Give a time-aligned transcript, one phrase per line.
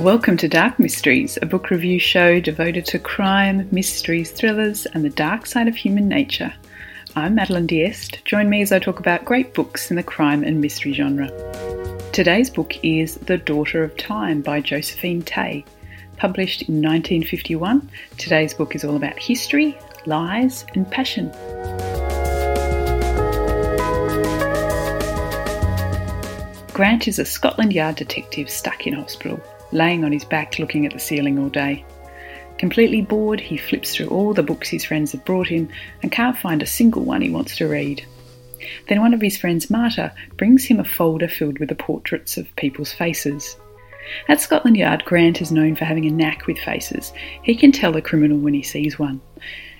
[0.00, 5.10] Welcome to Dark Mysteries, a book review show devoted to crime, mysteries, thrillers, and the
[5.10, 6.54] dark side of human nature.
[7.16, 8.24] I'm Madeline Diest.
[8.24, 11.28] Join me as I talk about great books in the crime and mystery genre.
[12.12, 15.66] Today's book is The Daughter of Time by Josephine Tey.
[16.16, 21.30] Published in 1951, today's book is all about history, lies, and passion.
[26.72, 29.38] Grant is a Scotland Yard detective stuck in hospital
[29.72, 31.84] laying on his back looking at the ceiling all day.
[32.58, 35.68] Completely bored, he flips through all the books his friends have brought him
[36.02, 38.04] and can't find a single one he wants to read.
[38.88, 42.54] Then one of his friends, Marta, brings him a folder filled with the portraits of
[42.56, 43.56] people's faces.
[44.28, 47.12] At Scotland Yard, Grant is known for having a knack with faces.
[47.42, 49.20] He can tell a criminal when he sees one.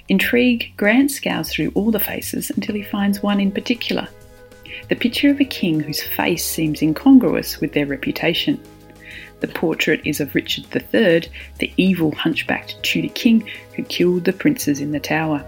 [0.09, 4.09] Intrigued, Grant scours through all the faces until he finds one in particular
[4.91, 8.61] the picture of a king whose face seems incongruous with their reputation.
[9.41, 14.81] The portrait is of Richard III, the evil hunchbacked Tudor king who killed the princes
[14.81, 15.45] in the tower.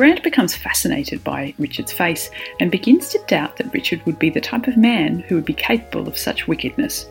[0.00, 4.40] Grant becomes fascinated by Richard's face and begins to doubt that Richard would be the
[4.40, 7.06] type of man who would be capable of such wickedness.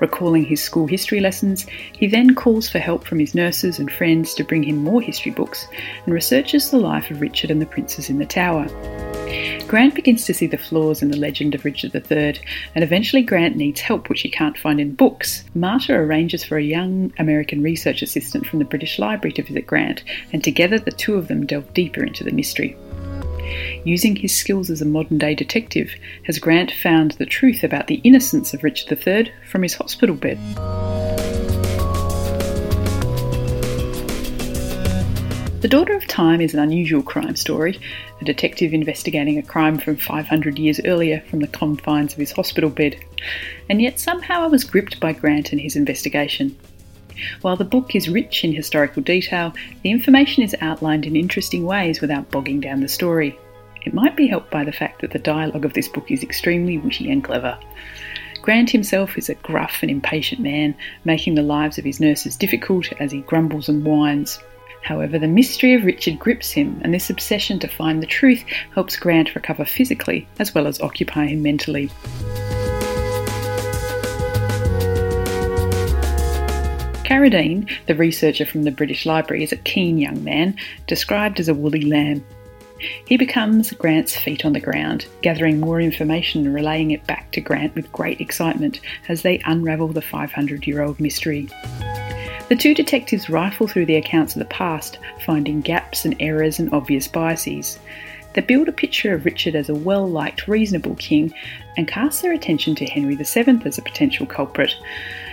[0.00, 1.66] Recalling his school history lessons,
[1.98, 5.32] he then calls for help from his nurses and friends to bring him more history
[5.32, 5.66] books
[6.04, 8.68] and researches the life of Richard and the princes in the tower.
[9.66, 12.40] Grant begins to see the flaws in the legend of Richard III,
[12.74, 15.44] and eventually Grant needs help which he can't find in books.
[15.54, 20.04] Marta arranges for a young American research assistant from the British Library to visit Grant,
[20.32, 22.76] and together the two of them delve deeper into the mystery.
[23.84, 25.94] Using his skills as a modern day detective,
[26.24, 30.38] has Grant found the truth about the innocence of Richard III from his hospital bed?
[35.66, 37.80] The Daughter of Time is an unusual crime story,
[38.20, 42.70] a detective investigating a crime from 500 years earlier from the confines of his hospital
[42.70, 42.94] bed.
[43.68, 46.56] And yet somehow I was gripped by Grant and his investigation.
[47.40, 52.00] While the book is rich in historical detail, the information is outlined in interesting ways
[52.00, 53.36] without bogging down the story.
[53.84, 56.78] It might be helped by the fact that the dialogue of this book is extremely
[56.78, 57.58] witty and clever.
[58.40, 62.92] Grant himself is a gruff and impatient man, making the lives of his nurses difficult
[63.00, 64.38] as he grumbles and whines.
[64.86, 68.96] However, the mystery of Richard grips him, and this obsession to find the truth helps
[68.96, 71.90] Grant recover physically as well as occupy him mentally.
[77.02, 81.54] Carradine, the researcher from the British Library, is a keen young man, described as a
[81.54, 82.24] woolly lamb.
[83.06, 87.40] He becomes Grant's feet on the ground, gathering more information and relaying it back to
[87.40, 91.48] Grant with great excitement as they unravel the 500 year old mystery.
[92.48, 96.72] The two detectives rifle through the accounts of the past, finding gaps and errors and
[96.72, 97.80] obvious biases.
[98.34, 101.34] They build a picture of Richard as a well liked, reasonable king
[101.76, 104.76] and cast their attention to Henry VII as a potential culprit.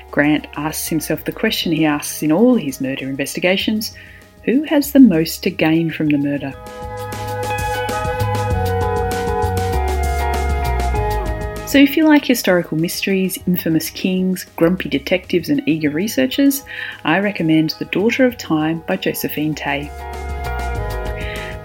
[0.09, 3.95] Grant asks himself the question he asks in all his murder investigations
[4.43, 6.53] who has the most to gain from the murder?
[11.73, 16.61] So, if you like historical mysteries, infamous kings, grumpy detectives, and eager researchers,
[17.03, 19.89] I recommend The Daughter of Time by Josephine Tey.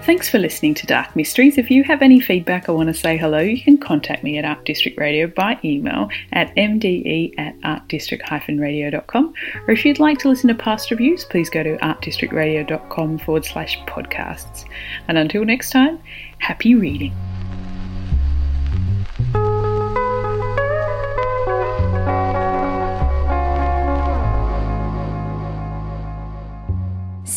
[0.07, 1.59] Thanks for listening to Dark Mysteries.
[1.59, 4.45] If you have any feedback or want to say hello, you can contact me at
[4.45, 9.33] Art District Radio by email at mde at artdistrict-radio.com.
[9.67, 13.77] Or if you'd like to listen to past reviews, please go to artdistrictradio.com forward slash
[13.81, 14.65] podcasts.
[15.07, 15.99] And until next time,
[16.39, 17.13] happy reading.